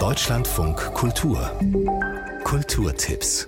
[0.00, 1.50] Deutschlandfunk Kultur
[2.42, 3.46] Kulturtipps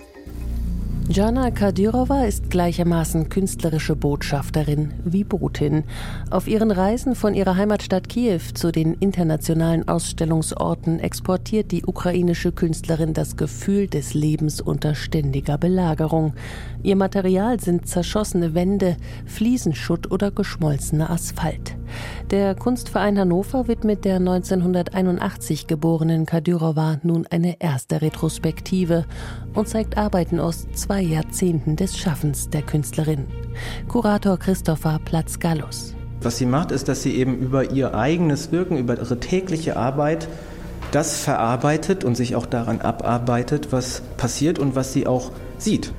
[1.09, 5.85] Jana Kadyrova ist gleichermaßen künstlerische Botschafterin wie Botin.
[6.31, 13.15] Auf ihren Reisen von ihrer Heimatstadt Kiew zu den internationalen Ausstellungsorten exportiert die ukrainische Künstlerin
[13.15, 16.35] das Gefühl des Lebens unter ständiger Belagerung.
[16.83, 21.77] Ihr Material sind zerschossene Wände, Fliesenschutt oder geschmolzener Asphalt.
[22.31, 29.05] Der Kunstverein Hannover widmet der 1981 geborenen Kadyrova nun eine erste Retrospektive
[29.55, 33.27] und zeigt Arbeiten aus zwei Jahrzehnten des Schaffens der Künstlerin.
[33.89, 35.95] Kurator Christopher Platz-Gallus.
[36.23, 40.29] Was sie macht, ist, dass sie eben über ihr eigenes Wirken, über ihre tägliche Arbeit
[40.93, 45.93] das verarbeitet und sich auch daran abarbeitet, was passiert und was sie auch sieht.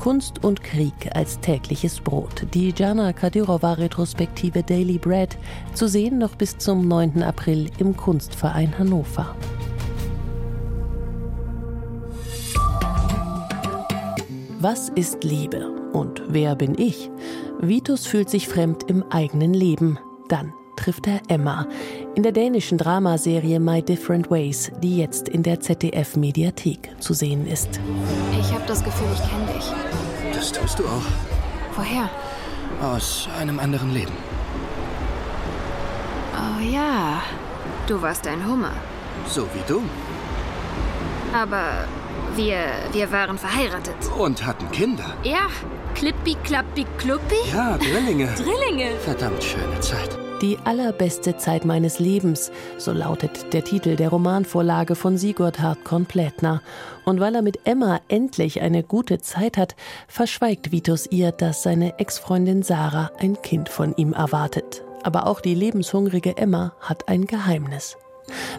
[0.00, 2.46] Kunst und Krieg als tägliches Brot.
[2.54, 5.36] Die Jana Kadyrova Retrospektive Daily Bread
[5.74, 7.22] zu sehen noch bis zum 9.
[7.22, 9.36] April im Kunstverein Hannover.
[14.58, 17.10] Was ist Liebe und wer bin ich?
[17.60, 19.98] Vitus fühlt sich fremd im eigenen Leben.
[20.28, 21.66] Dann trifft er Emma
[22.14, 27.46] in der dänischen Dramaserie My Different Ways, die jetzt in der ZDF Mediathek zu sehen
[27.46, 27.78] ist.
[28.60, 30.34] Habe das Gefühl, ich kenne dich.
[30.34, 31.02] Das tust du auch.
[31.76, 32.10] Woher?
[32.82, 34.12] Aus einem anderen Leben.
[36.34, 37.22] Oh ja,
[37.86, 38.72] du warst ein Hummer.
[39.26, 39.82] So wie du.
[41.32, 41.86] Aber
[42.36, 42.58] wir,
[42.92, 43.96] wir waren verheiratet.
[44.18, 45.06] Und hatten Kinder.
[45.22, 45.48] Ja,
[45.94, 47.36] Klippi, Klappi, Kluppi?
[47.50, 48.28] Ja, Drillinge.
[48.36, 48.98] Drillinge.
[48.98, 50.18] Verdammt schöne Zeit.
[50.40, 56.62] Die allerbeste Zeit meines Lebens, so lautet der Titel der Romanvorlage von Sigurd Hartkorn Plätner.
[57.04, 59.76] Und weil er mit Emma endlich eine gute Zeit hat,
[60.08, 64.82] verschweigt Vitus ihr, dass seine Ex-Freundin Sarah ein Kind von ihm erwartet.
[65.02, 67.98] Aber auch die lebenshungrige Emma hat ein Geheimnis.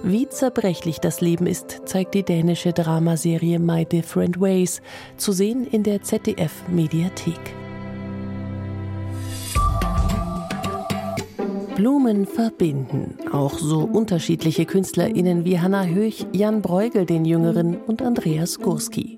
[0.04, 4.84] Wie zerbrechlich das Leben ist, zeigt die dänische Dramaserie My Different Ways,
[5.18, 7.61] zu sehen in der ZDF Mediathek.
[11.82, 13.16] Blumen verbinden.
[13.32, 19.18] Auch so unterschiedliche KünstlerInnen wie Hanna Höch, Jan Bruegel den Jüngeren und Andreas Gurski.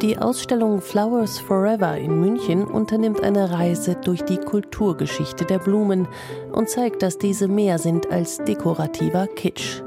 [0.00, 6.08] Die Ausstellung Flowers Forever in München unternimmt eine Reise durch die Kulturgeschichte der Blumen
[6.50, 9.80] und zeigt, dass diese mehr sind als dekorativer Kitsch.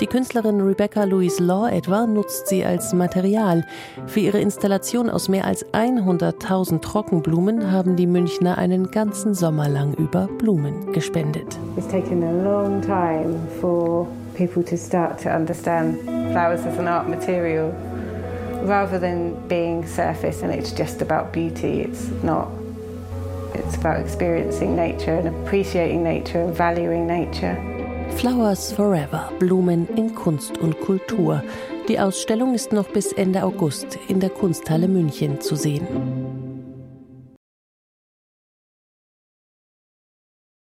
[0.00, 3.64] Die Künstlerin Rebecca Louise Law etwa nutzt sie als Material.
[4.06, 9.94] Für ihre Installation aus mehr als 100.000 Trockenblumen haben die Münchner einen ganzen Sommer lang
[9.94, 11.58] über Blumen gespendet.
[11.76, 15.98] It's taken a long time for people to start to understand
[16.32, 17.72] flowers as an art material.
[18.64, 22.48] Rather than being surface and it's just about beauty, it's not.
[23.54, 27.56] It's about experiencing nature and appreciating nature and valuing nature.
[28.16, 31.42] Flowers Forever, Blumen in Kunst und Kultur.
[31.88, 36.39] Die Ausstellung ist noch bis Ende August in der Kunsthalle München zu sehen.